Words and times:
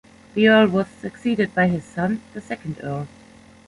The 0.33 0.47
Earl 0.47 0.69
was 0.69 0.87
succeeded 0.87 1.53
by 1.53 1.67
his 1.67 1.83
son, 1.83 2.23
the 2.33 2.41
second 2.41 2.79
Earl. 2.81 3.07